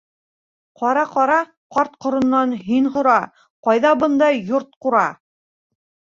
[0.81, 1.33] —Ҡара-ҡара,
[1.75, 3.17] ҡарт-ҡоронан һин һора,
[3.67, 5.03] ҡайҙа бындай йорт-ҡура?